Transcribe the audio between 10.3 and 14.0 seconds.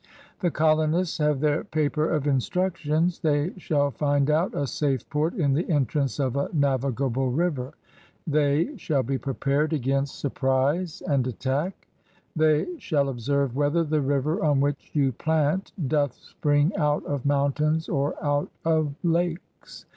THREE SHIPS SAIL 7 surprise and attack. They shall observe"" whether